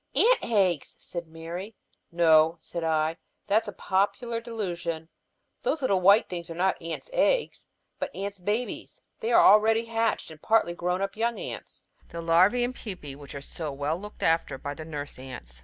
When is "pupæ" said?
12.75-13.15